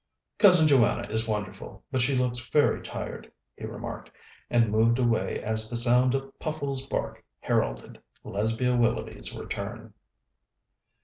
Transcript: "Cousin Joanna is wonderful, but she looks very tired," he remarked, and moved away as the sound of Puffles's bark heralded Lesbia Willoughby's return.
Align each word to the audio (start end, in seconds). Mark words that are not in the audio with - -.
"Cousin 0.39 0.67
Joanna 0.67 1.07
is 1.11 1.27
wonderful, 1.27 1.83
but 1.91 2.01
she 2.01 2.15
looks 2.15 2.49
very 2.49 2.81
tired," 2.81 3.31
he 3.55 3.65
remarked, 3.67 4.09
and 4.49 4.71
moved 4.71 4.97
away 4.97 5.39
as 5.43 5.69
the 5.69 5.77
sound 5.77 6.15
of 6.15 6.39
Puffles's 6.39 6.87
bark 6.87 7.23
heralded 7.39 8.01
Lesbia 8.23 8.75
Willoughby's 8.75 9.37
return. 9.37 9.93